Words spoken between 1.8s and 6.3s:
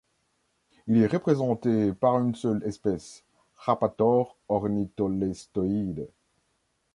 par une seule espèce, Rapator ornitholestoides.